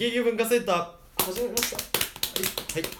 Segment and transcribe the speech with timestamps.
[0.00, 1.76] ケイケ文化センター始めました。
[1.76, 2.92] はいはい。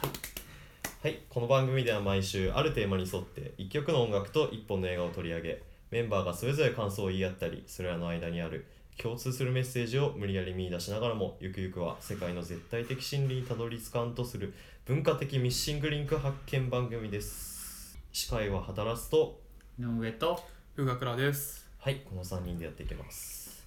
[1.02, 8.66] はい、この番組では毎週あるテーマに沿って1曲の音楽と1本の映画を取り上げメンバーがそれぞれ感想を言い合ったりそれらの間にある
[8.98, 14.52] 共通するメッセージを無理やり見出しながらもゆくゆくは世界の絶対的真理にたどり着かんとする
[14.84, 17.98] 文化的ミッシングリンク発見番組です。
[18.12, 19.40] 司会は働くと
[19.78, 20.44] 井上と
[20.76, 21.66] 風学倉です。
[21.78, 23.64] はいこの3人でやっていきます。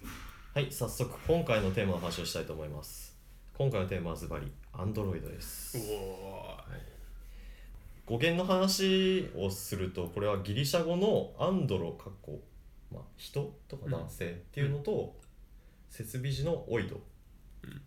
[0.54, 3.03] はい早速今回のテーマの話をしたいと思います。
[3.56, 5.78] 今回のテーマはズバリアンドロイドです。
[5.78, 6.56] お
[8.04, 12.42] 語源の話をするとこれはギリシャ語のアンドロかっこ、
[12.92, 15.14] まあ、人とか男性っていうのと、
[15.88, 17.00] 設備時のオイド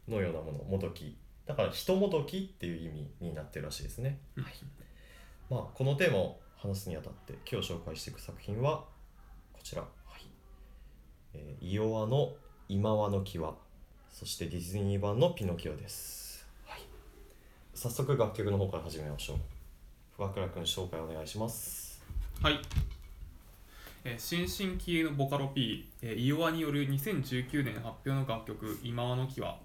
[0.07, 1.17] のようなものもどき。
[1.45, 4.43] だから人もどきっていう意味になってるらしいですね、うん。
[4.45, 4.53] はい。
[5.49, 8.85] まあ、このテーマを話すにあたって今日紹介していく作品は
[9.51, 9.87] こちら、は
[10.17, 10.21] い。
[11.33, 12.35] えーイオワの
[12.69, 13.53] 「今和の際」
[14.17, 16.81] そしてディズニー版の「ピノキオ」です、はい、
[17.75, 19.37] 早速楽曲の方から始めましょう。
[20.15, 22.01] 深倉君紹介お願いします。
[22.41, 22.59] はい、
[24.03, 29.59] えー新進気鋭のボカロ P、えーイオワによる2019年発表の楽曲「今和の木は」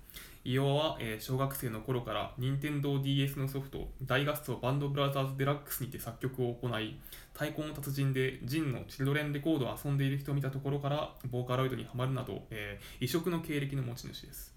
[0.45, 6.99] イオワは、えー小学生の頃から NintendoDS のソフト「大合奏バンドブラザーズデラックス」にて作曲を行い
[7.33, 14.53] 太鼓の達人でジンのチルドレンレコードを遊んでいる人を見たところからボーカロイドにはまるなど、えー異色の経歴の持ち主です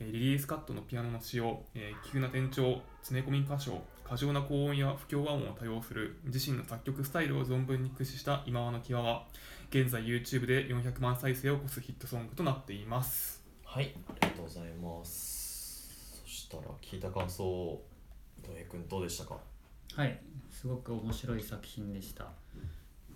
[0.00, 9.26] リリースカットのピアノの使用、えー急な転調、詰め込み箇所、過剰な高音や不協和音を多用する自身の作曲スタイルを存分に駆使した今和の際は、
[9.70, 13.37] 現在 YouTube で400万再生を超すヒットソングとなっています。
[13.70, 16.22] はいありがとうございます。
[16.24, 17.78] そしたら聞いた感想
[18.42, 19.36] 井上君どうでしたか？
[19.94, 20.18] はい
[20.50, 22.28] すごく面白い作品でした。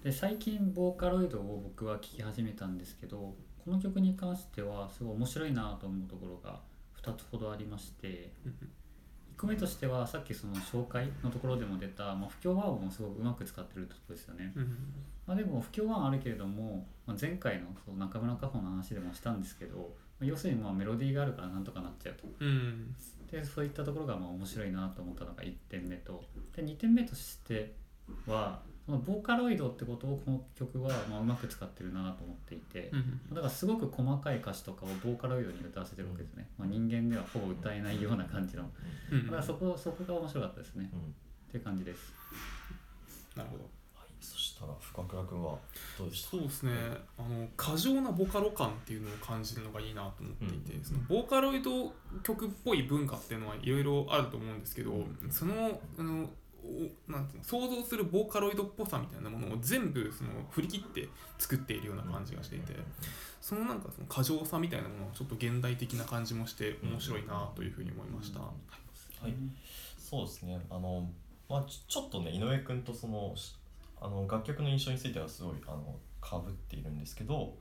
[0.04, 6.60] で最近ボーカロイドを僕は聴き始めたんですけどこの曲に関してはすごい面白いなと思うところが
[7.02, 14.64] 2つほどありまして1個目としてはさっきその紹介のところでも出た、まあ、不協和音をすごくうまく使ってるってことですよね、うん
[15.26, 22.24] まあ、でも不協和音あるけれども、まあ、前回のその中村佳穂の話でもしたんですけど、まあ要するにまあメロディーがあるからなんとかなっちゃうと。
[22.40, 22.94] うん。
[23.30, 26.22] でそういったところがまあ面白いなと思ったのが1点目と。
[26.54, 27.74] で2点目として
[28.26, 32.90] はそのボーカロイドってことをこの曲はまあうまく使ってるなと思っていて。
[32.92, 38.70] うんだからすごく細かい歌詞とかをボーカロイドに歌わせてるわけですね、まあ、人間ではほぼ歌えないような感じの。
[39.10, 39.26] うん。
[39.26, 40.90] だからそこそこが面白かったですね。
[40.92, 40.98] うん。
[41.00, 41.02] っ
[41.50, 42.12] ていう感じです。
[43.36, 43.81] なるほど。
[44.22, 45.58] はい、そしたら深倉君は
[45.98, 46.30] どうでした？
[46.30, 46.72] そうですね。
[47.18, 50.84] あの過剰なボカロ感っていうのを感じるのがいいなと思っていて、うん。
[50.84, 55.30] そのボーカロイド曲っぽい文化っていうのはいろいろあると思うんですけど、うん。
[55.30, 56.30] そのあの
[56.64, 62.74] おなんていうの想像するボーカロイドっぽさみたいなものを全部その振り切って作っているような感じがしていて、
[63.40, 68.38] そのなんかその過剰さみたいなものをちょっと現代的な感じもして面白いなというふうに思いました。
[68.38, 68.46] うん。
[68.46, 69.34] はい。
[69.98, 70.60] そうですね。
[70.70, 71.10] あの、
[71.48, 73.56] まあ、ちょっとね井上君とそのし
[74.02, 77.54] あの楽曲の印象についてはすごいあのかぶっているんですけど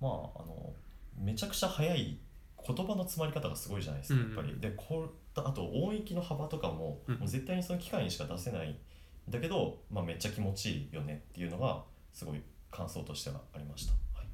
[0.00, 0.72] まああの
[1.18, 2.18] めちゃくちゃ速い
[2.66, 4.52] 言葉の詰まり方がすごいじゃないですかやっぱり。
[4.52, 8.76] うんでこうあと音域の幅とかも,、うんもう絶対にその機械にしか出せないん
[9.30, 12.42] だけど、まあ、めっちゃ気持ちいいよねっていうのがすごい
[12.72, 13.92] 感想としてはありました。
[14.18, 14.26] はい、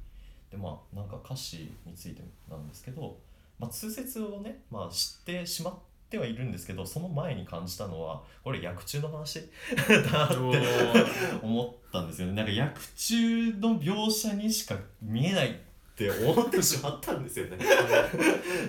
[0.49, 3.19] でまあなんか歌詞についてなんですけど、
[3.59, 5.79] まあ、通説をね、まあ、知ってしまって
[6.17, 9.49] はいるんですけどその前に感じたのはこれ薬中の話？
[9.75, 10.35] だなって
[11.41, 12.33] 思ったんですよね。
[12.33, 15.53] なんか薬中の描写にしか見えないっ
[15.95, 17.57] て思ってしまったんですよね。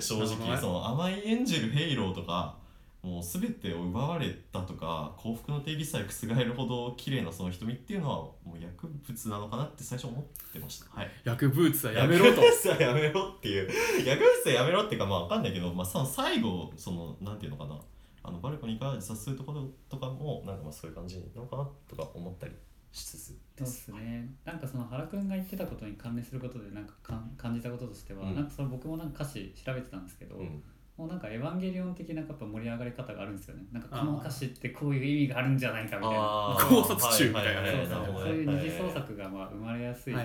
[0.01, 2.57] 正直その甘いエンジェルヘイローとか
[3.07, 10.87] もう全てを奪われたとか幸福の定義さえ覆るほど綺麗なその瞳っていうのはもう薬物なのかなって最初思ってました。
[10.91, 11.11] はい。
[11.23, 12.43] 薬ブーツはやめろと。
[12.43, 12.57] 薬。
[12.57, 13.71] 物はやめろっていう。
[14.05, 17.81] 薬物はやめろっていうかまあわかんないけど、まあ、その最後そのなんていうのかな。
[18.25, 22.55] あのバルコニーから自殺するところとかもなんかまあそういう感じなのかなとか思ったり
[22.91, 24.29] しつつそうですね。
[24.45, 28.35] なんかその原くんが言ってたことに関連することでなんかかん感じたこととしては、うん。
[28.35, 30.61] なんかその僕もなんか歌詞調べてたんですけど、うん
[30.97, 33.65] もうなんかエヴァンゲリオン的なやっぱ盛り上がり方があるんですよね。
[33.71, 36.19] なんかこの歌詞ってこういう意味があるんじゃないかみたいな。
[36.19, 40.21] あ考察中みたいなそういう二次創作がまあ生まれやすいく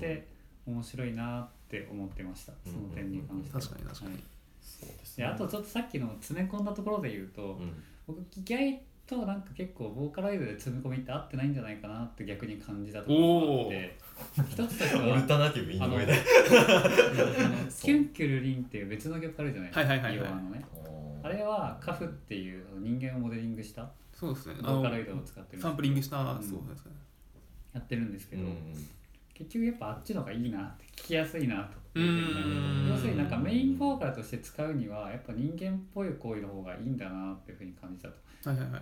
[0.00, 0.28] て
[0.66, 4.22] 面白いなって思ってましたその点に関しては確かに確かにはい
[4.60, 7.72] そうですであとちょっとさっきの詰め込んだところで言うと、うん
[8.06, 13.96] 僕意外となんか結構ボーカロイドで詰め込みって合ってないんじゃないかなって逆に感じたところがあって
[14.38, 16.20] オルタナティブ井あの上であの
[17.82, 19.70] キュンキュルリンっていう別の曲あるじゃない？
[19.70, 20.28] ですか、はいはいはいはい。
[20.28, 20.64] イオワのね。
[21.22, 24.54] あれはカフっていう人間をモデリングしたそうですね。
[24.62, 26.42] ボーカロイドを使ってるサンプリングした、うん。
[26.42, 26.92] そうですね。
[27.72, 28.88] やってるんですけど、うん。
[29.32, 38.14] 結局やっぱあっちの方がいいなって聞きやすいなと要するになんかメインボーカルとして使うにはやっぱ人間っぽい声の方がいいんだなっていうふうに感じたと。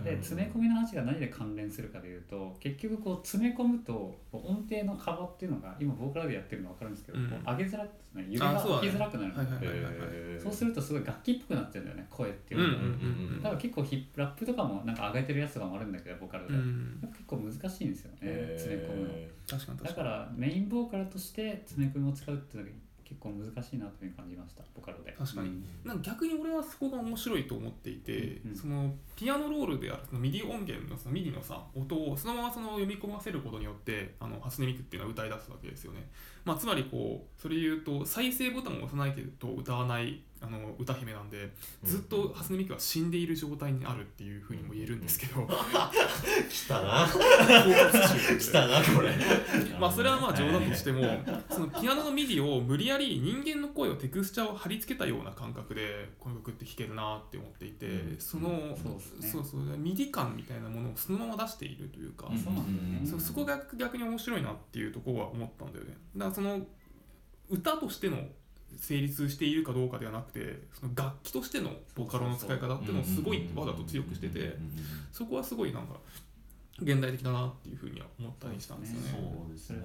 [0.03, 7.29] で詰め込みの話が何で関連するかというと結局こう詰め込むと音程の幅っていうのが今ボカロでやってるの分かるんですけど、うん。
[7.29, 8.87] こう上げづらくですね揺れがあそうだね。
[8.87, 19.83] 起きづらくなるんでそうするとすごい楽器っぽくなっちゃうんだよね声っていううんのが、だから結構ヒップラップとかもなんか上げてるやつとかもあるんだけどボーカルで、うん結構難しいんですよね詰め込むの。
[19.83, 22.75] だからメインボーカルとして詰め込みを使うっていうのが
[23.13, 25.11] 結構難しいなというふうに感じましたボカロで。
[25.11, 25.49] 確かに。
[25.49, 25.65] うん。
[25.83, 36.09] なんか逆に俺はそこが面白いと思っていて、うんそのピアノロールであるその MIDI 音源のその MIDI のさ音をそのままその読み込ませることによってあの初音ミクっていうのは歌い出すわけですよね、
[36.45, 41.49] まあ、つまりこうそれ言うと再生ボタンを押さないと歌わないあの歌姫なんで
[41.83, 45.47] ずっと初音ミクは死んでいる状態にあるっていうふうにも言えるんですけど。
[45.47, 47.07] 来たな。
[47.07, 49.13] 来たなこれ。
[49.79, 51.01] まあそれはまあ冗談としても
[51.49, 58.19] そのピアノの MIDI を無理やり人間の声をテクスチャーを貼り付けたような感覚でこの曲って弾けるなって思っていて、うん。
[58.19, 63.07] その、そうそうそう MIDI 感みたいなものをそのまま出しているというか、うん。
[63.07, 65.95] そこが逆に面白いなっていうところは思ったんだよね。
[66.17, 66.59] だからその
[67.49, 68.17] 歌としての
[68.77, 74.57] 成立しているかどうかではなくてその楽器としてのボカロの使い方っていうのをすごいわざと強くしてて
[75.11, 75.95] そこはすごいなんか
[76.81, 79.09] 現代的だなっていうふうには思ったりしたんですよね。
[79.11, 79.77] そうですね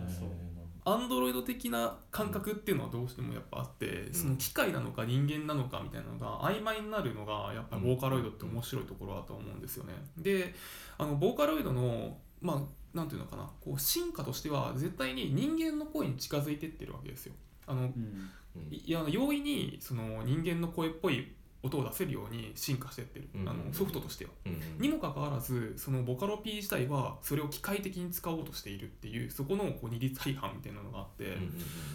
[0.85, 9.93] アンドロイド的な感覚っていうのはどうしてもやっぱあって、その機械なのか人間なのかみたいなのが曖昧になるのがやっぱりボーカロイドって面白いところだと思うんですよね。
[10.17, 10.55] で
[10.97, 13.51] あのボーカロイドのまあなんていうのかな。
[13.61, 17.35] こう進化としては絶対に人間の声に近づいてってるわけですよ。
[17.67, 18.31] あのうん。
[18.71, 21.33] いや容易にその人間の声っぽい
[21.63, 23.49] 音を出せるように進化してってる、うん。
[23.49, 24.31] あのソフトとしては。
[24.47, 24.61] うん。
[24.81, 31.37] にもかかわらずそのボカロ P 自体はそれを機械的に使おうとしているっていうそこのこう二律背反みたいなのがあって、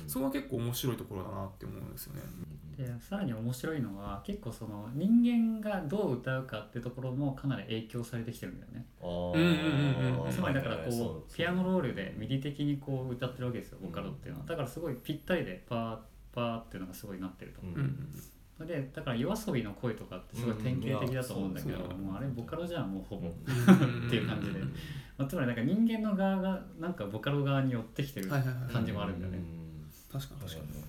[0.08, 2.22] そこは結構面白いところだなって思うんですよね。
[2.78, 8.86] でさらに面白いのは結構その人間がどう歌うかってところもかなり影響されてきてるんだよね。
[10.32, 14.46] つまりだからこうピアノロールで MIDI 的にこう歌ってるわけですよボカロっていうのは。
[14.48, 15.98] だからすごいぴったりでパー
[16.34, 17.62] パーっていうのがすごいなってると。
[17.62, 18.10] うんうん
[18.66, 24.08] でだから夜遊びの声とかってすごい典型的だと思うんだけど、うんもうあれボカロじゃんもうほぼ、うん。
[24.08, 24.60] っていう感じで。
[25.18, 29.40] まあ、つまりなんか人間の側がなんかボカロ側に寄ってきてる感じもあるんだよね、
[30.12, 30.42] 確かに。
[30.42, 30.84] 確かに。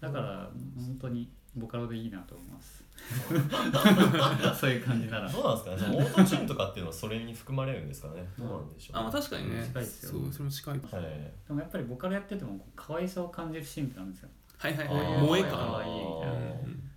[0.00, 2.80] だから本当にボカロでいいなと思います。
[4.60, 5.28] そういう感じなら。
[5.28, 5.78] どうなんですかね。
[5.78, 8.26] そのオートチューンとかっていうのはそれに含まれるんですかね。
[8.38, 8.98] どうなんでしょう。
[8.98, 9.64] あまあ確かにね。
[9.64, 10.74] 近いですよそうそれも近い。
[10.74, 11.02] はい。
[11.48, 14.28] でもやっぱりボカロやっててもこう可愛さを感じるシーンってあるんですよ。
[14.58, 15.20] はいはいはい。
[15.22, 15.76] 萌え可感。
[15.78, 16.39] 愛いみたいな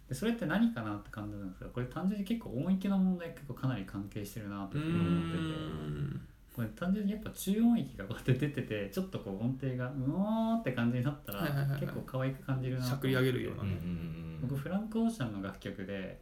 [0.10, 5.44] でそれって何かなって感じなんですけどこれ単純に結構音域の問題結構かなり関係してるなとういうふうに思ってて。
[5.44, 6.22] ん。
[6.56, 13.70] これ単純にやっぱ中音域がこうやって出ててちょっとこう音程がうおーって感じになったら結構可愛く感じるなしゃくり上げるようなね。
[13.72, 16.20] ん僕フランク・オーシャンの楽曲で、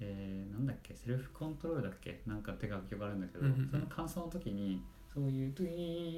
[0.00, 2.20] えーなんだっけセルフコントロールだっけ？
[2.26, 4.82] なんかって楽曲があるんだけど、その感想の時に
[5.14, 5.70] そういうドゥイ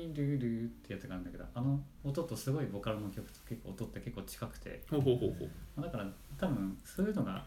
[0.07, 4.83] ーンドゥルーってやつがあるんだけどあの音とすごいボカロの曲と結構音って結構近くて。
[4.91, 5.35] ほうほうほう。
[5.39, 5.51] ほう。
[5.77, 6.07] まあだから
[6.39, 7.45] 多分そういうのが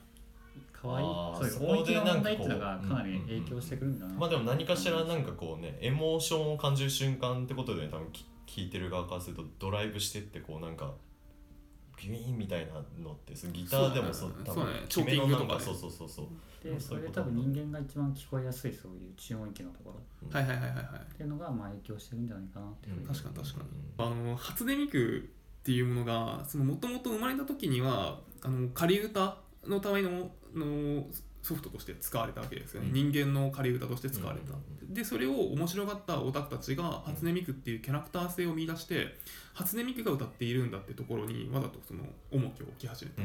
[0.73, 1.49] 可愛い。
[1.49, 10.93] そういう音域のでなんかこう問題っていうのがかなり影響してくるんだな、まあでも何かしらなんかこうねエモーションを感じる瞬間ってことで、ね、多分き聞いてる側からするとドライブしてってこうなんか
[11.97, 12.73] ギュイーンみたいな
[13.03, 16.27] のってそのギターでもそう多分そうだねそうだねングとかねそうそうそうそう。
[16.63, 20.39] でそれで多分人間が一番聞こえやすいそういう中音域のところ。
[20.39, 20.85] はいはいはいはいはい。
[21.11, 22.95] っていうのがまあ影響してるんじゃないかなっていう。
[22.95, 23.69] ふうに確かに確かに。
[23.97, 31.05] あの初音ミクっていうものがもともと生まれた時にはあの仮歌のためのの
[31.47, 33.11] ソフトとして使われたわけですよね、うん。
[33.11, 39.17] 人間の仮歌として使われた、うんでそれを面白がったオタクたちが初音ミクっていうキャラクター性を見出して
[39.53, 43.21] 初音ミクが歌っているんだってところにわざとその重きを置き始めた、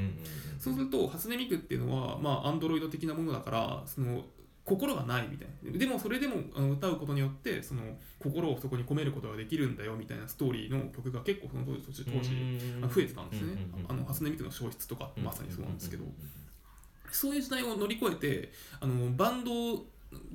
[0.58, 4.24] そうすると初音ミクっていうのはまあアンドロイド的なものだからその
[4.64, 5.78] 心がないみたいな。
[5.78, 6.36] でもそれでも
[6.72, 7.82] 歌うことによってその
[8.18, 12.30] 心をそこに込めることができるんだよみたいなストーリーの曲が結構その当時当時
[12.94, 13.66] 増えてたんですね。
[13.88, 16.04] あの初音ミクの消失とかまさにそうなんですけど
[17.14, 19.84] そういう時代を乗り越えてあのバンド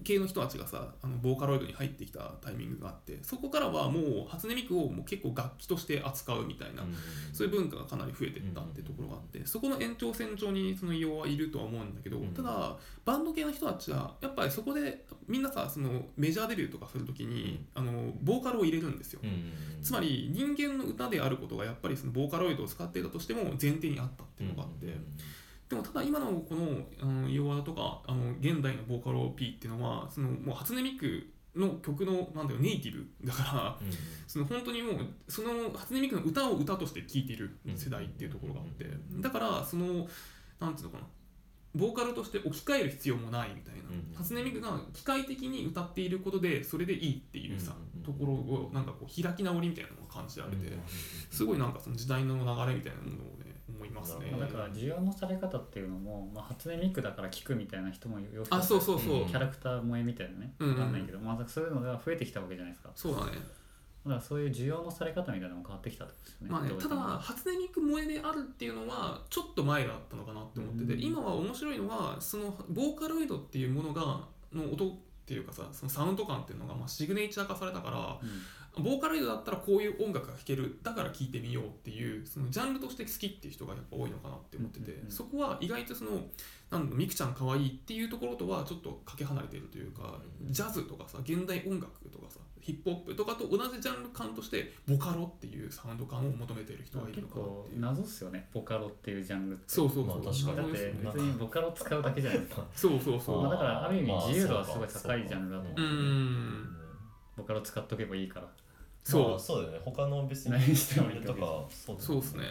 [0.04, 6.84] 系の人たちがさあのボーカロイドに入ってきたタイミングがあってそこからはもう初音ミクをもう結構楽器として扱うみたいな
[7.34, 19.22] そういう文化がかなり増えていったっていうところがあってそこの延長線上にその異様はいるとは思うんだけどうんただバンド系の人たちはやっぱりそこでみんなさそのメジャーデビューとかするときにあのボーカルを入れるんですよ。
[19.84, 24.88] つまり人間の歌であることがやっぱりそのボーカロイドを使っていたとしても前提にあったっていうのがあって
[25.70, 26.66] でもただ今のこの
[27.02, 33.92] あの弱和とかあの現代のボーカロ P っていうのはそのもう初音ミクの曲のなんだよネイティブだからうん
[34.28, 34.96] その本当にもう
[35.28, 40.08] その初音ミクの歌を歌として聴いている世代っていうところがあってうんだからその
[40.60, 41.04] なんていうのかな。
[41.76, 43.82] ボーカルとして置き換える必要もないみたいな。
[43.82, 50.82] うん初音ミクが機械的に歌っていることでそれでいいっていうさうんところをなんかこう開き直りみたいなのが感じられてうん。
[51.30, 53.37] すごいなんかその時代の流れみたいなものを
[53.88, 54.30] いますね。
[54.32, 59.22] うんだから需要のされ方っていうのも、まあ、初音ミクだから聞くみたいな人もよくあそうそうそう。
[59.22, 59.28] うん。
[59.28, 60.80] キャラクター萌えみたいなねうんうん。
[60.80, 62.92] わかんないけど、まあ、そういうのが増えてきたわけじゃないですか。
[62.96, 63.32] そうだね。
[64.08, 66.52] だからそういう需要のされ方みたいなのも変わってきたってことですよね。
[66.52, 71.02] まあね、ただ初音ミク萌えであるっていうのはちょっと前だったのかなって思ってて、うん。
[71.02, 74.02] 今は面白いのがそのボーカロイドっていうものが
[74.54, 74.98] の音
[75.28, 78.84] っていうかさそのサウンド感っていうのがまあシグネチャー化されたからうん。
[78.84, 85.12] ボーカロイドだったらこういう音楽が聴けるだから聴いてみようっていうそのジャンルとして好きっていう人がやっぱ多いのかなって思ってて、うんうんうん。
[85.12, 86.12] そこは意外とその
[86.70, 90.54] なんだミクちゃん可愛いっていうところとはちょっとかけ離れているというか、うん。
[90.54, 97.82] ジャズとかさ現代音楽とかさヒップホップとかと同じジャンル感としてボカロっていうサウンド感を求めている人がいる結のかなっ構ていう。
[97.82, 98.50] 謎っすよね。
[98.54, 99.24] ボカロっていう。
[99.24, 102.66] ジャンルってそうそうそう、まあ確かにだって別にボカロ使うだけじゃないですか。
[102.74, 106.78] そうそうそう、まあだからある意味まあ自由度はすごい高いジャンルだと思うーん。
[107.38, 108.48] ボカロ使っとけばいいから。
[109.04, 109.30] そう。
[109.30, 109.80] まあそうだよね。
[109.84, 112.44] 他の別に何してもいいとかそうだよそうっすね。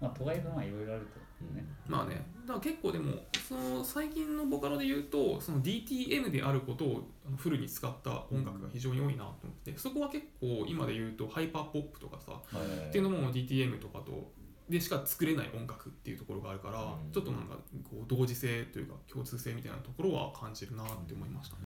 [0.00, 1.20] まあとはいえまあいろいろあると
[1.50, 1.64] ね。
[1.86, 2.24] まあね。
[2.46, 3.12] だから結構でも
[3.48, 12.88] その最近のボカロで言うとその DTM であることをフルに使った音楽が非常に多いなと思ってそこは結構今で言うとハイパーポップとかさはい。
[12.88, 14.32] っていうのも DTM とかと
[14.68, 17.12] でしか作れない音楽っていうところがあるから、うん。
[17.12, 21.62] ちょっとなんかこう同時性というか共通性みたいなところは感じるなって思いましたね。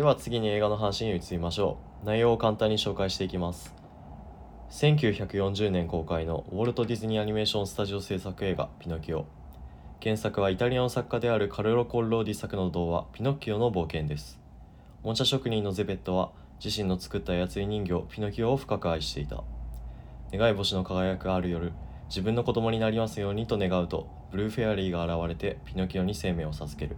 [0.00, 2.06] では次に映画の話に移りましょう。
[2.06, 3.74] 内容を簡単に紹介していきます。
[4.70, 9.26] 1940年公開のウォルト・ディズニーアニメーション・スタジオ制作映画「ピノキオ」
[10.02, 14.40] 原作はイタリアの作家であるカルロ・コッローディ作の童話「ピノッキオの冒険」です。
[15.02, 16.30] おもちゃ職人のゼベットは
[16.64, 19.44] 自身の作った操り人形ピノキオを深く愛していた。
[20.32, 21.74] 願い星の輝くある夜
[22.08, 26.96] 自分の子供になりますようにと願うとブルーフェアリーが現れてピノキオに生命を授ける。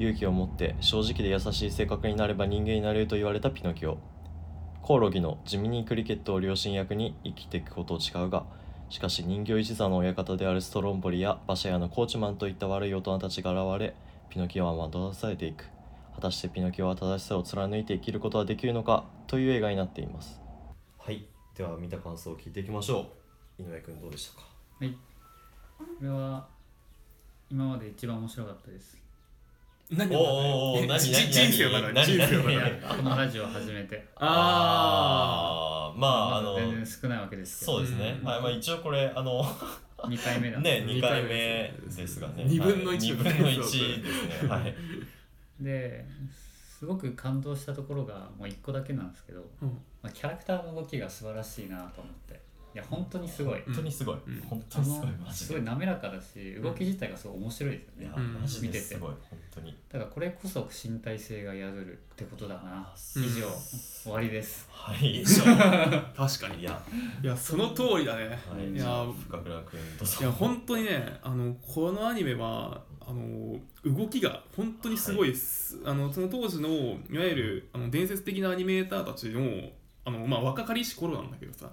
[0.00, 3.98] 勇気を持って正直で優しい性格になれば人間になれると言われたピノキオ。
[4.80, 8.46] コオロギのジミニー・クリケットを両親役に生きていくことを誓うが
[8.88, 13.94] しかし人形一座の親方であるストロンボリや馬車屋のコーチマンといった悪い大人たちが現れ
[14.30, 15.66] ピノキオは惑わされていく。
[16.14, 20.40] 果たしてピノキオは正しさを貫いて生きることはできるのかという映画になっています。
[20.98, 21.26] はい。
[21.54, 23.06] では見た感想を聞いていきましょ
[23.58, 23.62] う。
[23.62, 24.46] 井上君どうでしたか？
[24.80, 24.96] はい。
[25.78, 26.48] これは
[27.50, 28.96] 今まで一番面白かったです
[29.90, 32.30] 何おーおー何人生の中で何
[32.96, 34.06] このラジオ初めて。
[34.16, 37.78] ああーまああの全然少ないわけですけど。
[37.78, 39.42] そうですね、まあ、一応これあの
[39.98, 40.60] 2回目だ。
[40.60, 42.44] ね2回二回目目ですがね。
[42.46, 44.48] 二分の一2分の1ですね。
[44.48, 44.74] はい。
[45.60, 46.06] で
[46.78, 49.68] すごく感動したところがもう1個だけなんですけど、うん。
[50.02, 52.40] まあ、キャラクターの動きが素晴らしいなと思って
[52.72, 54.40] いや本当にすごい、本当にすごい、うん。
[54.48, 55.46] 本当あにすごいのマジで。
[55.46, 58.04] すごい滑らかだし動き自体がすごい面白いですよね。
[58.04, 58.40] いや、うん。
[58.40, 58.78] マジ見てて。
[58.80, 59.76] ですごい本当に。
[59.88, 62.60] だからこれこそ身体性が宿るってことだな。
[62.64, 63.24] あうん。
[63.24, 63.46] 以上。
[64.02, 64.68] 終わりです。
[64.70, 65.24] はい。
[66.16, 66.60] 確かに。
[66.60, 66.80] いや。
[67.22, 67.26] い。
[67.26, 68.72] やその通りだね、はい。
[68.72, 70.06] いや深倉君どう。
[70.06, 79.40] ぞいや本当にねあのこのアニメはあの動きが本当にすごいです、あのその当時のいわゆるあの伝説的なアニメーターたちの
[80.16, 81.70] あの、まあ、若かりし頃なんだけどさ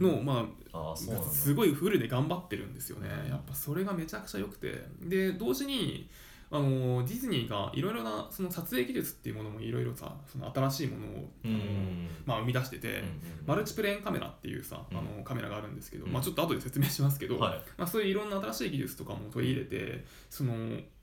[0.00, 3.08] の、まあ、あすごいフルで頑張ってるんですよね。
[3.28, 4.84] やっぱそれがめちゃくちゃ良くて。
[5.02, 6.08] で同時に
[6.50, 12.08] あのディズニーがいろいろなその撮影技術っていうものもいろいろさその新しいものを、あのうん。
[12.26, 14.98] まあ、生み出してて、うんマルチプレーンカメラっていうさ、うん。
[14.98, 16.12] あのカメラがあるんですけど、うん。
[16.12, 17.58] まあ、ちょっと後で説明しますけど、はい。
[17.78, 20.54] まあ、そういういろんな新しい技術とかも取り入れてその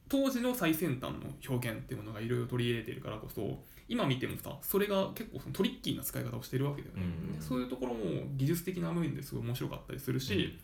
[0.07, 7.39] 当時の最先端の表現っていうものがいろいろ取り入れているからこそ今見てもさそれが結構そのトリッキーな使い方をしてるわけだよね、うん。
[7.39, 7.99] でそういうところも
[8.37, 10.57] 技術的な面ですごい面白かったりするし、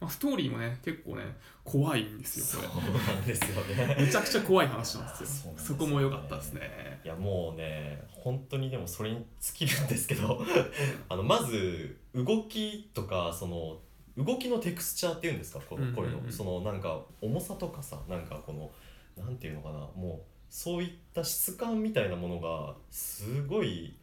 [0.00, 1.22] まあ、ストーリーもね結構ね
[1.62, 3.94] 怖いんですそうよこなんですよね。
[3.94, 5.52] れめちゃくちゃ怖い話なんですよ。
[5.52, 5.58] ね。
[5.58, 7.00] そこも良かったですね。
[7.04, 10.42] いやもうね本当にでもそれに尽きるんですけど
[11.08, 13.78] あのまず動きとかその
[14.16, 16.18] 動きのテクスチャーっていうんですかこのこれうんうん。
[16.20, 16.32] うんの。
[16.32, 18.70] そのなんか重さとかさなんかこの
[19.16, 23.96] なんていうのかなもうそういった質感みたいなものがすごい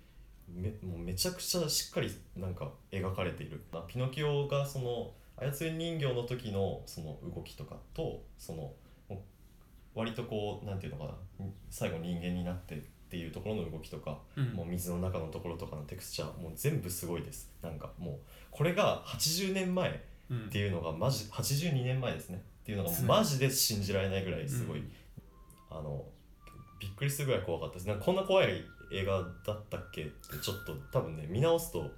[0.53, 3.63] めもうめちゃくちゃしっかりなんか描かれている。
[3.87, 8.73] ピノキオがその操り人形の時のその動きとかとその
[9.95, 12.79] 割とこうなんていうのかな最後人間になってっ
[13.09, 14.51] ていうところの動きとかうん。
[14.51, 17.49] もう水の中のところとかのテクスチャーもう全部すごいです。
[17.61, 18.17] なんかもう
[18.51, 22.43] これが80年前うんっていうのがマジ82年前ですね。
[22.63, 24.83] っていうのがマジで信じられないぐらいすごい、
[25.69, 26.03] あの
[26.81, 27.87] びっくりするぐらい怖かったです。
[27.87, 28.49] なんかこんな怖い
[28.91, 29.13] 映画
[29.45, 30.01] だったっけ？
[30.03, 31.89] ってちょっと多分ね見直すと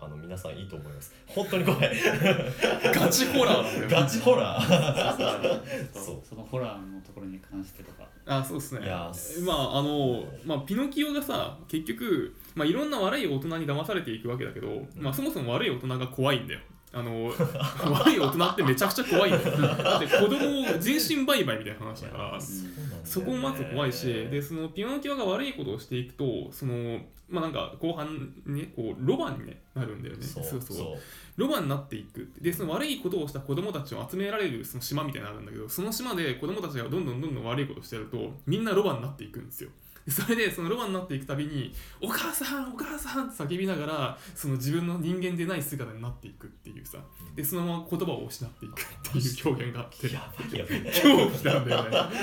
[0.00, 1.14] あの皆さんいいと思います。
[1.26, 1.90] 本当に怖い。
[2.92, 5.92] ガチホラーガチホラー。
[5.92, 8.08] そうそのホラーのところに関してとか。
[8.26, 8.84] あそうですね。
[8.84, 9.12] いや
[9.44, 16.60] まああの、まあ、ピノキオがさ結局、まあ、いろんな悪い大人に騙されていくわけだけど、まあ、そもそも悪い大人が怖いんだよ。
[16.94, 19.56] あの悪い大人ってめちゃくちゃ怖いんだよ。
[19.76, 22.38] だって子供を人身売買みたいな話だから
[23.04, 30.22] そこもまず怖いしでそのピノキオが悪いことをしていくとそのまあなんか後半にねこうロバに、ね、なるんだよね。
[30.22, 30.86] そうそう
[31.36, 32.30] ロバになっていく。
[32.40, 39.70] でその悪いことをした子供たちを集められるその島みたいなのがあるんだけどその島で子供たちがどんどんどんどん悪いことをしてるとみんなロバになっていくんですよ。
[39.91, 46.98] で それでそのロバになっていくたびに「お母さんお母さん!」って叫びながらその自分の人間でない姿になっていくっていうさ。
[47.36, 50.12] でそのまま言葉を失っていくっていう表現があって。
[50.12, 52.16] やばいやばい恐怖なんだよね。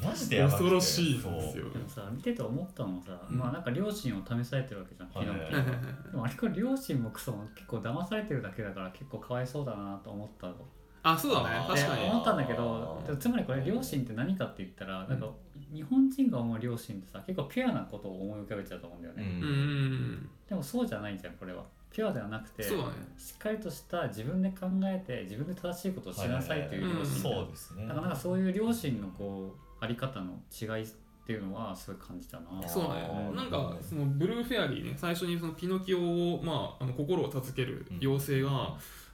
[0.02, 1.68] マジで恐ろしいんですよ。
[1.70, 3.36] でもさ見てて思ったのはさ、うん。
[3.36, 5.42] まあなんか両親を試されてるわけじゃんピノキオはい。
[5.42, 5.62] はいは
[6.10, 10.54] でもあれこれ両親もクソも結構騙されてるだけだから結構かわいそうだなと思ったの。
[11.02, 11.66] あそうだね。
[11.68, 12.02] 確かに。
[12.02, 15.28] で思ったんだけどつまりこれ両親って何かって言ったらなんか
[15.74, 19.28] 日本人が思う両親ってさ結構ピュアなことを思い浮かべちゃうと思うんだよね、うん。
[19.30, 19.48] うん。
[19.48, 21.64] うんでもそうじゃないじゃんこれは。
[21.90, 22.68] ピュアではなくてね。
[23.16, 27.86] しっかりとした自分で考えて自分で正しいことをしなさいという両親だそうですね。
[27.86, 30.86] だからなんかそういう両親のこうあり方の違いっ
[31.24, 32.46] ていうのはすごい感じたな。
[32.66, 33.30] そうだね。
[33.34, 38.50] なんかそのブルーフェアリーね最初にそのピノキオを、まあ、あの心を授ける妖精が、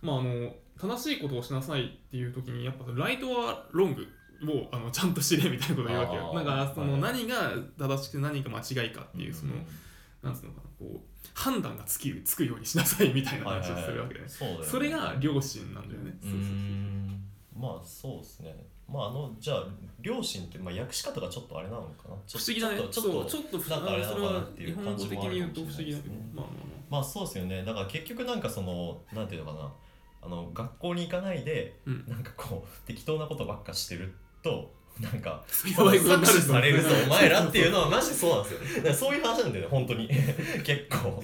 [0.01, 4.07] まあ、あの正しいことをしなさいっていう時にやっぱライトはロング
[4.47, 6.29] をあのちゃんと知れみたいなことを言うわけよ。
[6.29, 6.35] あー。
[6.45, 9.67] なんかそのはい何が正しくて何が間違いかっていうその、うん。
[10.23, 11.01] なんつうのかなこう
[11.33, 16.13] 判断がつきつくようにしなさいみたいな話をするわけで、そうだよねそれが両親なんだよね、
[17.57, 18.55] まあそうですね。
[18.87, 19.65] まああのじゃあ
[20.01, 22.15] 両親ってまあ訳し方がちょっとあれなのかな。
[22.27, 22.77] ちょ不思議だね。
[22.77, 26.47] ちょっとちょっとちょっとなんかあれなのそれはかなっていう感じもあるかもしれなまあまあ
[26.91, 27.05] まあ。
[27.05, 27.65] そうですよね。
[27.65, 29.73] だから結局なんかそのなんていうのかな。
[30.23, 32.05] あの学校に行かないで、うん。
[32.07, 38.77] なんかこう適当なことばっかしてるとなんか搾取されるぞお前らっていうのはマジそうなんですよ。
[38.77, 40.09] だからそういう話なんだよね本当に。
[40.63, 41.23] 結構。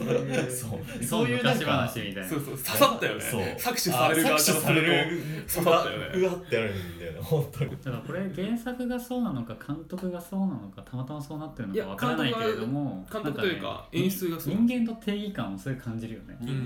[0.48, 1.04] そう。
[1.04, 2.28] そういうなん昔か話みたいな。
[2.28, 3.20] そうそう刺さったよね。
[3.20, 3.42] そう。
[3.42, 6.06] 搾取される側あ搾取される刺さったよね。
[6.14, 7.70] うわってあるんだよね本当に。
[7.70, 14.54] だからこれ原作がそうなのか監督がそうなのかたまたまそうなってるのかわからないけれども監督というか演出がそう。
[14.54, 16.38] 人間の定義感をそれ感じるよね。
[16.40, 16.56] うん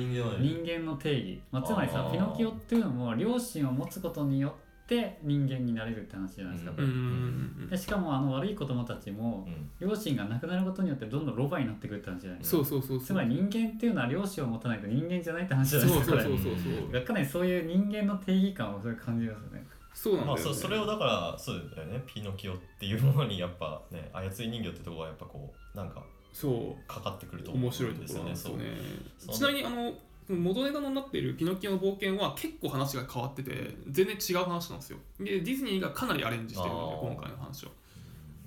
[0.40, 4.69] 人間の定義、まあ、つまりさピノキオっていうのも両親を持つことによって
[5.22, 6.76] 人間になれるって話じゃないですか、うん。
[6.76, 6.92] これうん。
[6.92, 9.88] うんうんでしかもあの悪い子供たちもうん。
[9.88, 12.64] 両親が亡くなることによってどんどんロバになってくるって話じゃないですか。
[12.64, 13.06] そうそうそうそう。
[13.06, 16.92] つまり人間っていうのは両親を持たないと人間じゃないって話じゃそうないですかこれそうそうそうそう。
[16.92, 19.64] がかなりそういう人間の定義感をそれ感じますよね。
[19.66, 20.42] まあ、そうなんだよね。
[20.42, 22.02] そそれをだからそうだよね。
[22.06, 26.88] ピノキオっていうものにやっぱね操り人形ってとこがやっぱこうなんかそう。
[26.88, 28.34] かかってくると思うん面白いとですよね。
[28.34, 28.58] そう。
[28.58, 28.78] ですよね
[29.18, 29.34] そう。
[29.36, 29.92] ちなみにあの
[30.36, 34.98] 元ネタになっている「ピノキオの冒険」は結構話が変わってて全然違う話なんですよ。
[35.18, 37.72] でディズニーがかなりアレンジしてるので今回の話は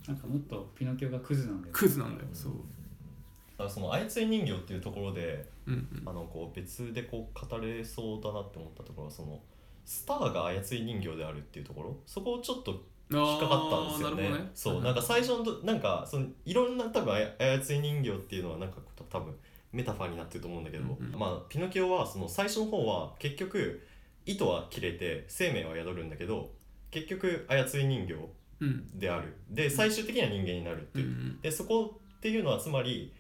[0.08, 2.54] なんかもっとピノキオがクズなんだよクズなんだよそう。
[2.54, 6.04] だからその操り人形っていうところでうんうん。
[6.06, 9.42] あのこう別でこう語れそうだなって思ったところはその
[9.86, 11.96] スターが操り人形であるっていうところ？
[12.06, 12.72] そこをちょっと
[13.12, 14.30] 引っかかったんですよね。
[14.30, 14.52] ね。
[14.56, 18.78] そうなんか最初のなんかそのいろんな多分あや操り人形っていうのはなんか
[19.10, 19.36] 多分
[19.74, 21.20] メタファーになってると思うんだけど、うんうん。
[21.20, 23.86] まあピノキオはその最初の方は結局
[24.26, 26.52] 糸は切れて生命は宿るんだけど
[26.92, 28.14] 結局操り人形
[28.62, 29.00] うん。
[29.00, 29.36] である。
[29.50, 33.12] で最終的には人間になるっていう、うんでそこっていうのはつまり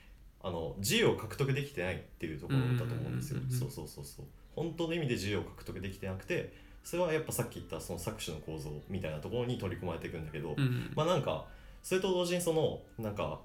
[0.41, 3.39] あの自由を獲得できてないっていうところだと思うんですよ。
[3.39, 3.59] うんうんうんうん。
[3.59, 4.25] そうそうそうそう。
[4.55, 10.91] 本当の意味で自由を獲得できてなくてそれはやっぱさっき言ったその搾取の構造みたいなところに取り組まれていくんだけど、うん。
[10.95, 11.45] まあなんか
[11.81, 13.39] それと同時にそのなんか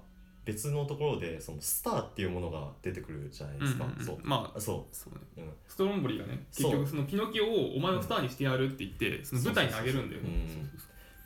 [0.51, 4.05] 別のところでそのスターっていうものが出てくるじゃないですか、うんうんうん。
[4.05, 4.17] そう。
[4.23, 5.19] まあそそうね。
[5.37, 5.49] う、うん。
[5.67, 10.21] ストロンボリーがね結局そのピノキオをお前をスターにしてやるって言ってその舞台に上げるんだよ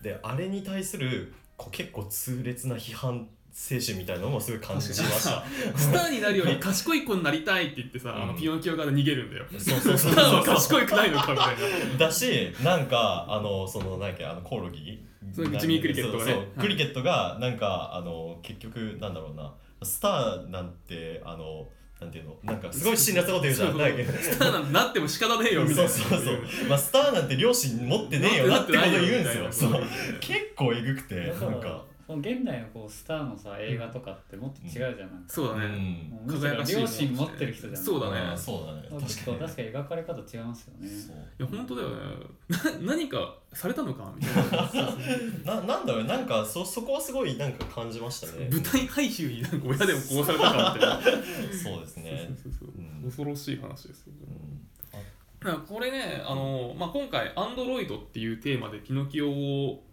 [0.02, 5.44] であれに対するこう結構痛烈な批判精神みたいなのもすごい感じました。
[5.78, 9.46] スターになるより賢い子になりたいって言ってさ、あのうんピノキオが逃げるんだよ。
[9.52, 11.58] そうそうそうスターは賢くないのかみたい
[11.92, 15.06] なだしなんかあのその何やっけあのコオロギ？
[15.32, 16.32] そうジミークリケットがね。
[16.32, 16.60] そうそうはい。
[16.62, 19.54] クリケットがなんかあの結局なんだろうな。
[19.84, 21.68] スターなんてあの
[22.02, 22.36] なんていうの？
[22.44, 23.74] なんかすごい辛辣なこと言うじゃん。
[23.74, 25.90] スターなんてなっても仕方ねえよみたいな。
[25.90, 29.70] そうそうそう、まあ、スターなんて両親持ってねえよなってこと言うんですよ。
[29.70, 29.84] そう
[30.20, 35.24] 結構えぐくてなんかその現代のこうスターのさ映画とかってもっと違うじゃん、なんか。
[35.28, 37.84] そうだね、輝かしい両親持ってる人じゃん。
[37.84, 38.38] そうだね。
[38.38, 38.82] そうだね。
[38.90, 39.38] 確かに。
[39.38, 40.88] 確かに描かれ方違いますよね。
[41.40, 41.96] いや本当だよね。
[42.82, 45.56] な何かされたのかみたいな。
[45.62, 48.50] ななんだろうなんかそそこはすごいなんか感じましたね。
[48.52, 52.32] 舞台俳優になんか親でもこうされたかみたいなそうですね。
[52.44, 52.70] そうそうそう。
[52.78, 53.04] うん。
[53.04, 54.64] 恐ろしい話ですよ、うん
[55.68, 59.84] これねあの、まあ、今回「アンドロイド」っていうテーマでピノキオを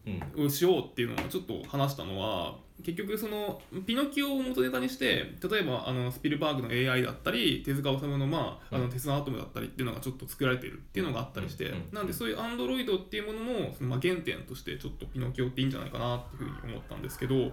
[0.48, 17.52] しようっていうのをちょっと話したのは結局そのピノキオを元ネタにして例えばあのスピルバーグの AI だったり手塚治虫の,、まあ、あのうんテスラアトムだったりっていうのがちょっと作られているっていうのがあったりして、なんでそういうアンドロイドっていうもののそのまあ原点としてちょっとピノキオっていいんじゃないかなっていうふうに思ったんですけど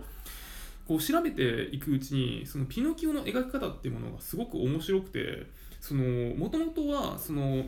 [0.88, 5.46] こう調べていくうちにそのピノキオの描き方っていうものがすごく面白くて
[5.94, 7.66] もともとはその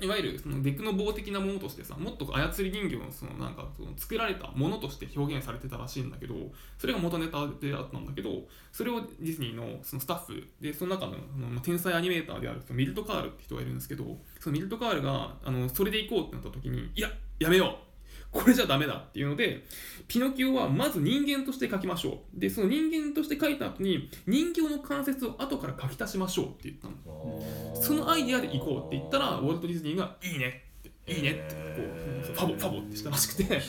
[0.00, 6.34] いわゆるそのデクの棒的なものとしてさもっと操り人形のそのなんかその作られたものとして表現されてたらしいんだけど
[6.78, 8.30] それが元ネタであったんだけど
[8.72, 14.04] それをディズニーのそのスタッフでその中のその天才アニメーターであるそのミルト・カールって人がいるんですけど
[14.38, 17.85] そのミルト・カールがあのそれで行こうってなった時にいややめよう
[18.32, 19.64] これじゃダメだっていうので
[20.08, 22.40] ピノキオはまず人間として描きましょう。
[22.40, 27.74] でその人間として描いた後に人形の関節を後から描き足しましょうって言ったの。
[27.74, 33.60] そのアイディアで行こうって言ったらウォルト・ディズニーがいいねっていいねってこうファボファボってしたらしくて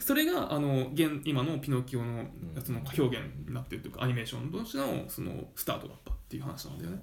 [0.00, 2.30] それがあの現今のピノキオのん。
[2.64, 7.02] その表現になってるというかアニメーションとしてのそのスタートだったっていう話なんだよね。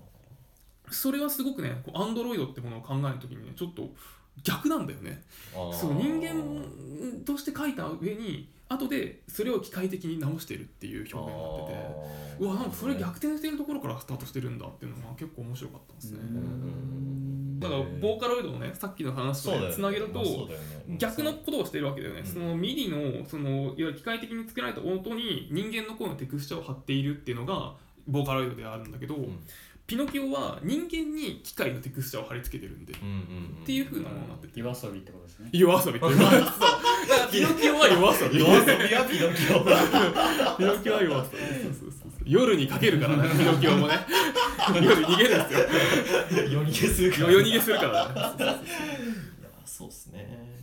[0.89, 3.89] それはすごくねアンドロイドってものを考えるときにねちょっと
[4.43, 5.23] 逆なんだよね。
[5.53, 12.21] その人間として書いた上に後でそれを機械的に直してるっていう表現になってて。
[12.39, 16.19] うわなんかそれ逆転してるところからスタートしてるんだっていうのが結構面白かったですね。
[16.21, 16.37] うん。
[16.37, 17.59] うん。
[17.59, 20.23] だからボーカロイドのねさっきの話とつなげると、
[20.97, 22.25] 逆のことをしてるわけだよね、うん。
[22.25, 27.75] その MIDI のそのいわゆる機械的に作られた音に人間の声のテクスチャーを貼っているっていうのが
[28.07, 29.39] ボーカロイドであるんだけど、ん
[29.91, 33.17] ピノキオは人間に機械のテクスチャーを貼り付けてるんで、うんうんう
[33.59, 33.61] ん。
[33.61, 34.57] っていう風なものになってて。
[34.61, 35.49] 夜遊びってことですね。
[35.51, 36.07] 夜遊びって
[37.29, 39.59] ピノキオは夜遊び夜遊びはピノキオ。
[40.55, 41.11] ピノキオは夜遊び。
[41.11, 41.27] そう
[41.73, 42.23] そうそうそう。
[42.23, 43.99] 夜にかけるからねピノキオもね。
[44.81, 46.47] 夜逃げるんですよ。
[46.49, 48.13] 夜逃げするから夜逃げするからね。
[48.39, 48.61] いや
[49.65, 50.60] そうっすね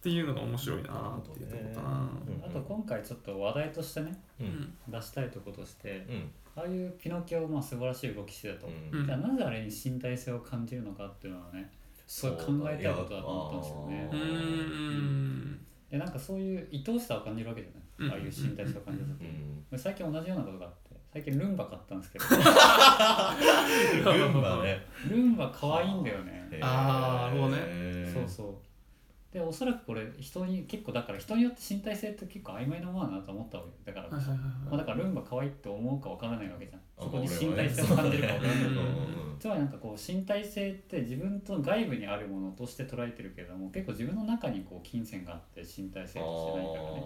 [0.00, 2.42] っていうのが面白いなっていうところかな、うん。
[2.42, 4.48] あと今回ちょっと話題としてねううん。
[4.50, 6.30] ん出したいところとしてうん。
[6.56, 9.04] ああいうピノキオまあ素晴らしい動きしてたと、うん。
[9.04, 11.70] じゃあなぜあれに身体性を感じるのかっていうのはね
[12.06, 14.08] すごい考えたいことだと思ったんですよね。
[14.10, 18.08] うでなんかそういう愛おしさを感じるわけじゃうん。
[18.08, 19.64] ない、ああいう身体性を感じるとき、うん。
[19.70, 22.24] で最近同じようなことがあって最近ルンバ買ったんですけど。
[24.14, 24.86] ルンバね。
[25.10, 26.48] ルンバ可愛いんだよね。
[26.62, 28.10] あーなるほどねね。
[28.12, 28.54] そうそう
[29.32, 34.18] でおそらくこれ人に結構だから人によって身体性って結構曖昧なものだなと思ったわけだから、ま
[34.72, 36.80] あ、だからルンバ可愛いって思うかわからないわけじゃん。
[36.80, 47.02] あそこに身体性を感じるかわからないうんつまりなんかこう身体性って自分と外部にあるものとして捉えてるけれども結構自分の中にこう金銭があって身体性としてないからね。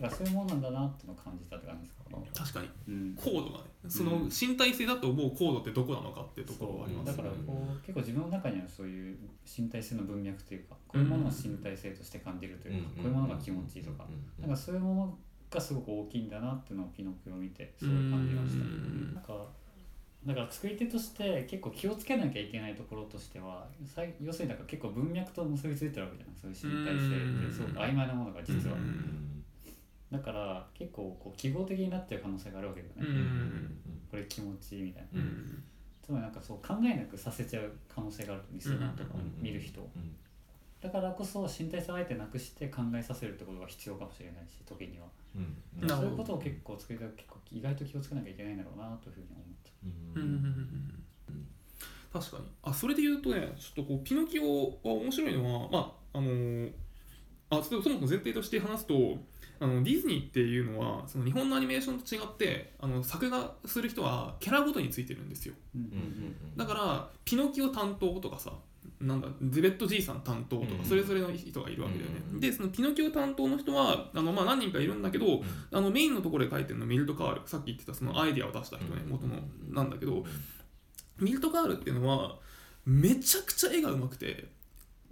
[0.00, 2.30] だからそういうものなんだなっていうのを感じたって感じですかね。
[2.32, 2.68] 確かに。
[2.88, 3.14] うん。
[3.14, 3.64] コードがね。
[3.88, 7.16] その身体性だと思うコードってどこなのかっていうところはありますね。
[7.18, 14.06] だからこう結構自分の中にはそういう身体性の文脈というかこういうものを身体性として感じるというか、こういうものが気持ちいいとか、
[14.40, 15.18] なんかそういうもの
[15.50, 18.64] がすごく大きいんだなっていうのをピノキオを見てすごい感じました。
[18.64, 19.14] うん。
[19.14, 19.46] なんか
[20.26, 26.36] だから作り手として結構気をつけなきゃいけないところとしてはさい要するになんか結構文脈と結びついてるわけじゃない。
[26.36, 28.74] そういう身体性ってすごく曖昧なものが実は。
[28.76, 29.44] うん。
[30.10, 33.78] だから結構こう記号的になってる可能性があるわけだよね、うん。
[34.10, 35.20] これ気持ちいいみたいな。
[35.20, 35.62] うん。
[36.02, 38.42] つまりなんかそう考えなくさせちゃう可能性がある。
[38.52, 39.90] リスナーとか見る人を
[40.80, 45.06] だからこそ身体性をあえてなくして考えさせるってことが必要かもしれないし時には。
[45.80, 46.02] なるほど。
[46.02, 49.70] そういうことを結構作り手は結構意外と気をつけなきゃいけないんだろうなというふうに思った
[50.18, 50.22] うん。
[50.22, 50.28] うん。
[50.28, 51.46] うんうん
[52.12, 52.44] 確かに。
[52.62, 56.72] あそれで言うとねちょっとこうピノキオは面白いのはまああのー
[57.48, 58.94] あそもそも前提として話すと
[59.58, 65.54] あのディズニーっていうのはその日本のアニメーションと違ってあの作画する人はキャラごとについてるんですよ。
[65.74, 68.52] うんだからピノキオ担当とかさ
[69.00, 75.42] なんだゼベットじいさん担当とかうんそれぞれの人がいるわけだよね、うんでそのピノキオ担当の人はあの、まあ、何人かいるんだけど
[75.72, 79.36] あのメインのところで書いてるのはミルト・カールさっき言ってたそのアイデアを出した人ねうん元の
[79.70, 80.24] なんだけど
[81.18, 82.36] ミルト・カールっていうのは
[82.84, 84.48] めちゃくちゃ絵が上手くて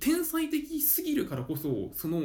[0.01, 2.21] 天才的すぎるからこそその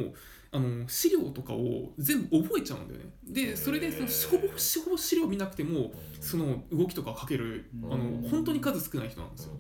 [0.52, 3.06] あの資料とかを全部覚えちゃうんだよね。
[3.24, 9.54] でそれでそのほぼほぼ資料見なくてもその動きとかを描けるあの本当に数少ない人なんですよ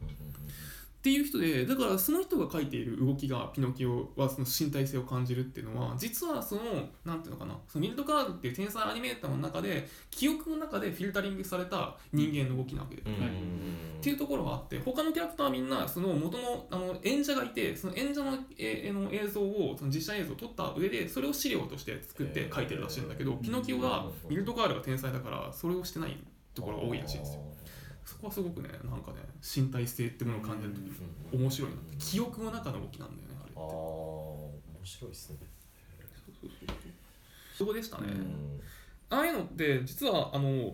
[0.99, 6.61] っていう人でだからその人が描いている動きがピノキオはその身体性を感じるっていうのは実はその
[7.05, 13.21] なんていうのかなそのミルドカールっていう天才アニメーターの中で記憶の中でフィルタリングされた人間の動きなわけで、うん。
[13.21, 13.31] はい
[13.99, 26.17] っていうところがあって他のキャラクターはみんなその元のあの演者がいてその演者の,、えーの映像をその実写映像を撮った上でそれを資料として作って書いてるらしいんだけど、ピノキオがミルドカールが天才だからそれをしてない
[26.55, 27.41] ところが多いらしいんですよ
[28.09, 30.79] そこはすごくねなんかね身体性ってものを感じると
[31.33, 35.37] うん面白いな記憶の中の動きなんだよねあれああ面白いですね。
[37.55, 38.61] そこでしたね、うん。
[39.09, 40.73] ああいうのって実はあの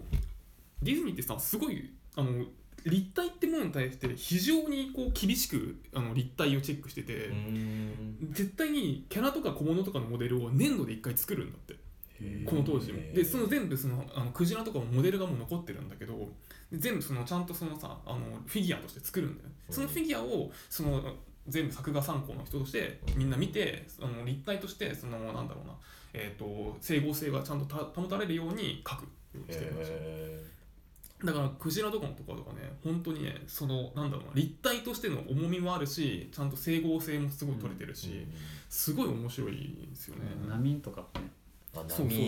[0.81, 2.45] ディズニーってさすごいあの
[2.85, 8.29] 立体ってものに対して非常にこう厳しくあの立体をチェックしてて、うん。
[8.31, 11.75] 絶対にキャラとか小物とかのモデルを粘土で一回作るんだって。
[12.45, 16.25] この当時もでその全部そのあのクジラとかもモデルがもう残ってるんだけどで
[16.77, 19.75] 全部そのちゃんとそのさあのフィギュアとして作るんだようん。
[19.75, 21.01] そのフィギュアをその
[21.47, 25.73] 全部作画参考の人としてみんな見てあの立体としてそのなんだろうな、
[26.13, 29.91] えー、と整合性がちゃんとた保たれるように描くようにしてるらしい。
[29.93, 30.55] へ
[31.23, 38.27] だからクジラとかのとかとかね本当にねそのなんだろうな立体としての重みもあるしちゃんと整合性もすごい取れてるーし、
[38.69, 41.29] すごい面白いんですよね、波とかもね
[41.81, 42.19] あそうそう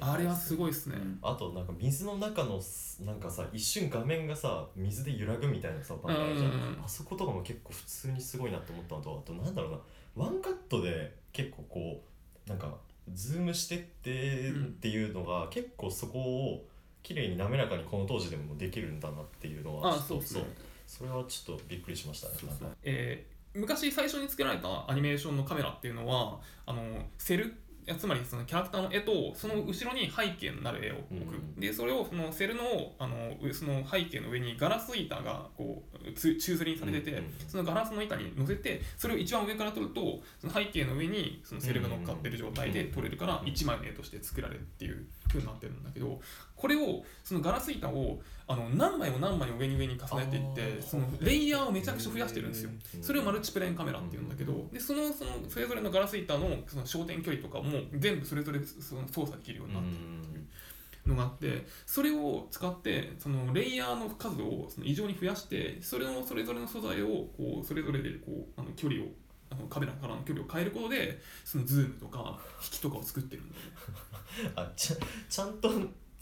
[0.00, 1.18] あれはすごいですね、うん。
[1.22, 6.52] あとなんか水の中のすなんかさ一瞬画面がさ水で揺らぐみたいなさあるじゃん。
[6.52, 6.82] うんうんうん。
[6.84, 9.78] あそことかも結構普通にすごいなって思ったのとあとなんだろうな。
[10.16, 12.02] ワンカットで結構こ
[12.46, 12.74] うなんか
[13.12, 16.64] ズームしてってうんっていうのが結構そこを
[17.02, 20.42] 綺麗に滑らかにこの当時でもできるんだなっていうのはあちょっとそう。
[20.42, 20.48] ね
[20.88, 22.34] それはちょっとびっくりしましたね
[22.82, 26.82] えー昔最初に作られたアニメーションのカメラっていうのはあの
[27.18, 27.50] セルい
[27.88, 31.54] やつまりそのキャラクターの絵とその後ろに背景になる絵を置く、うん。
[31.58, 32.62] でそれをそのセルの
[32.98, 46.20] あの上その背景の上にガラス板がこうつ宙吊りにされてて、うんうんそのガラスの板に乗せてそれを一番上から撮るとその背景の上にそのセルが乗っかってる状態で撮れるから1枚の絵として作られるっていう風になってるんだけど
[46.58, 52.70] これをそのガラス板をあの何枚も何枚も上に上に重ねていってそのレイヤーをめちゃくちゃ増やしてるんですよ。
[52.96, 53.02] うん。
[53.02, 69.06] それをマルチプレーンカメラっていうんだけど、でそのそのそれぞれのガラス板のその焦点距離とかも全部それぞれその操作できるようになってるっていうのがあってそれを使ってそのレイヤーの数をその異常に増やしてそれのそれぞれの素材をこうそれぞれでこうあの距離を
[69.50, 74.52] あのカメラからの距離を変えることでそのズームとか引きとかを作ってるんだよね。
[74.56, 74.96] あちゃ
[75.28, 75.70] ちゃんと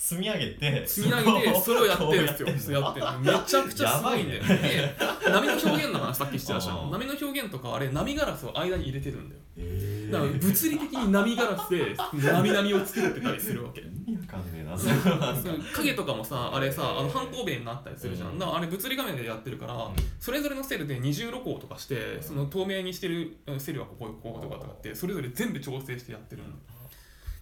[0.06, 4.42] 積み上げて積み上げて それをやってるんですよやってめちゃくちゃすごいんだよ。
[4.46, 4.94] やばいで
[5.32, 6.86] 波の表現の話さっき言ってたじゃあー。
[6.86, 9.40] ん波の表現とかあれ波ガラスを間に入れてるんだよ。
[9.56, 10.12] えー。
[10.12, 13.80] だから物理的に波ガラスで波々を作ってたりするわけ。
[14.06, 18.38] 意味わかんねえなその影とかもさあれさあの半透明になったりするじゃん、うん。
[18.38, 19.90] だからあれ物理画面でやってるから、
[20.20, 22.22] それぞれのセルで二重露光とかして、うん。
[22.22, 26.50] その透明にしてるうんセルはこここことかとかってそれぞれ全部調整してやってるの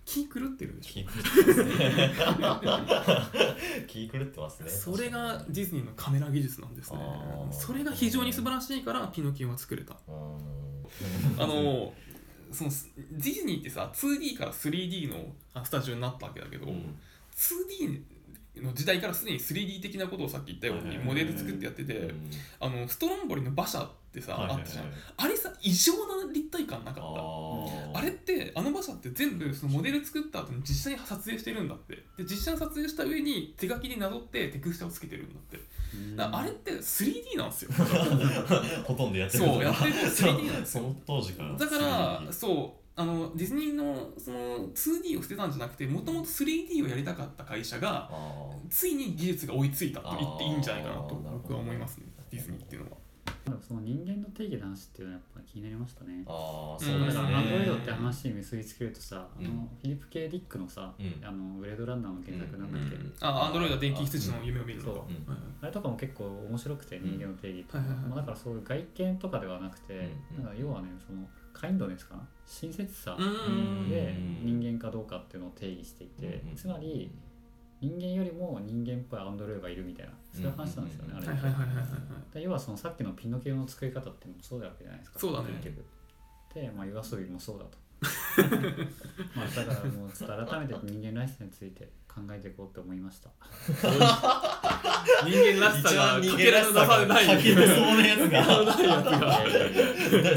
[0.04, 1.20] 気狂ってるでし気狂って
[2.40, 2.68] ます
[3.32, 3.54] ね。
[3.86, 4.68] 気狂ってますね。
[4.68, 6.98] ょそれがディズニーのカメラ技術なんですね。
[7.00, 7.52] あー。
[7.52, 9.96] それが非常に素晴らしいからピノキオは作れた。
[10.08, 10.54] うん
[11.38, 11.92] あの
[12.52, 16.96] そのディズニーってさ 2D から 3D のあスタジオになったわけだけど、うん。
[17.34, 18.02] 2D
[18.62, 22.30] の時代からすでに 3D 的なことをさっき言ったようにモデル作ってやってて、うん。
[22.60, 24.84] あのストロンボリの馬車ってさ、あったじゃん
[25.16, 27.00] あれさ異常な立体感なかった。
[27.02, 31.96] ああれってあの馬車って全部そのモデル作った後に実際に撮影してるんだって。
[32.16, 35.58] で実際に撮影した上に手書きでなぞってテクスチャをつけてるんだって。
[36.16, 37.70] だあれって 3D なんですよ。
[38.84, 39.44] ほとんどやってる。
[39.44, 39.92] そうやってる。
[39.92, 52.06] こと 3D なんですその当時からだから 3D そうあのディズニーのその 2D を捨てたんじゃなくてもともと 3D をやりたかった会社があついに技術が追いついたと言っていいんじゃないかなと僕は思いますね。
[52.30, 52.96] ディズニーっていうのは。
[53.46, 56.24] なんかその人間の定義の話っていうのはやっぱ気になりましたね。
[56.24, 57.06] ーあーうん。
[57.08, 57.34] だからそうですね。
[57.34, 59.44] アンドロイドって話に結びつけるとさ、あうん。
[59.44, 59.50] の
[59.82, 61.26] フィリップ・ケイ・ディックのさ、うん。
[61.26, 64.94] あのブレードランナーの原作なんだっけ、うんあアンドロイドは電気羊の夢を見るのそう。
[64.94, 65.06] んはい
[65.62, 70.44] あれとかも結構面白くて人間の定義っていうのは、はいはいはいまあ、だからそういう外見とかではなくて、うん。
[70.44, 72.28] なんか要はねそのカインドネスかな？
[72.46, 73.88] 親切さうん。
[73.88, 77.10] で人間かどうかっていうのを定義していて、うんつまり
[77.80, 81.28] 人間よりも人間っぽいアンドロイドがいるみたいなそういう話なんですよね、うん。
[81.28, 81.32] あ
[82.34, 82.40] れ。
[82.40, 85.18] で要はそのさっきのピノキオの作り方っていうのもそうだわけじゃないですか。
[85.18, 85.48] そうだね。
[85.62, 85.84] 結局
[86.54, 87.76] で、まあ、夜遊びもそうだと。
[89.36, 93.30] まあだからもうちょっと改めて人間らしさについて考えていこうって思いました。
[95.26, 97.36] 人間らしさ一が番人かけられ間らしさされないそう
[97.96, 98.44] なやつが。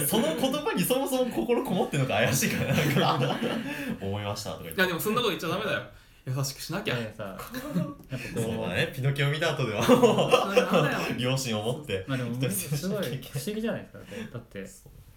[0.07, 3.37] その言葉にそもそも心こもってるのか怪しいからなんか
[4.01, 4.81] 思いましたとか言って。
[4.81, 5.83] いやでもそんなこと言っちゃダメだよ。
[6.25, 7.51] 優しくしなきゃ、いやさやっぱこ
[8.35, 8.91] うそうだね。
[8.93, 9.81] ピノキオ見た後では。
[11.17, 12.03] 両親を持って。
[12.07, 13.99] まあでもすごい不思議じゃないですか。
[14.33, 14.65] だって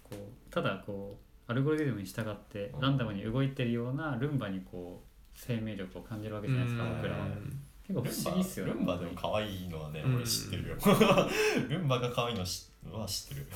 [0.03, 2.79] こうただこうアルゴリズムに従ってうん。
[2.79, 6.95] ランダムに動いてるようなルンバにこう生命力を感じるわけじゃないですかうん。
[6.97, 7.27] 僕らは。
[7.87, 8.73] 結構不思議っすよね。
[8.73, 10.15] ルンバでも可愛いのはね、うん。
[10.15, 10.75] 俺知ってるよ。
[11.69, 13.47] ルンバが可愛いのしは知ってる。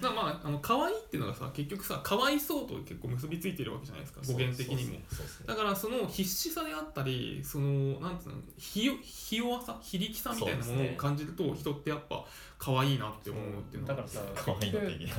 [0.00, 4.98] だからまああの可愛いっていうのがさ結局さかわいそうと結構結びついてるわけじゃないですか語源的にも。
[5.46, 12.24] だからその必死さであったりそのなんていうのひよひ弱さ非力さみたいなものを感じると人ってやっぱ
[12.58, 13.94] 可愛いなって思うっていうのが。
[13.94, 15.16] だからさ 可愛いの的な。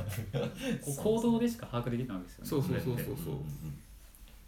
[0.82, 3.36] こう行動でしか把握できないわけですよねそうそうそうそうそう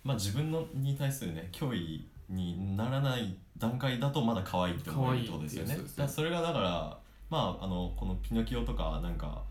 [0.10, 5.76] まあ自分のに対するね脅威にならない段階だとまだ可愛いって思えるってことですよね。
[5.76, 6.98] いいそれがだから
[7.30, 9.44] まああのこのピノキオとかなんか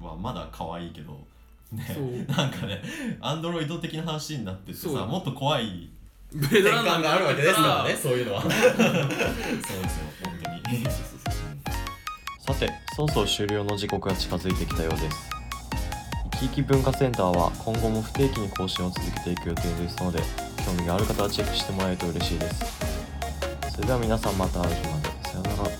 [0.00, 1.18] はまだ可愛いけど
[1.72, 2.80] ねなんかね
[3.20, 5.90] アンドロイド的な話になってってさもっと怖い
[6.32, 7.96] ブレードランナーがあるわけですからねら。
[7.96, 8.42] そういうのは。
[8.46, 9.82] そうですよ
[10.24, 10.86] 本当に。
[12.38, 15.31] さてそろそろ終了の時刻が近づいてきたようです。
[15.31, 15.31] 生
[16.42, 20.18] き生き文化センターは今後も不定期に更新を続けていく予定ですので
[20.64, 22.64] 興味がある方はチェックしてもらえると嬉しいです。
[23.72, 25.28] それでは皆さんまた会う日まで。
[25.28, 25.71] さようなら。